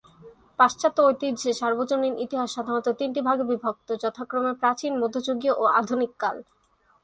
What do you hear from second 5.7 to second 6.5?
আধুনিক কাল।